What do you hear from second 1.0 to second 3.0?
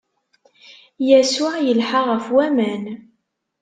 Yasuɛ ilḥa ɣef waman.